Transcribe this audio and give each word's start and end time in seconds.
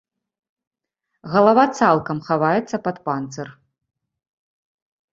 Галава 1.35 1.65
цалкам 1.77 2.17
хаваецца 2.31 2.83
пад 2.91 2.97
панцыр. 3.07 3.47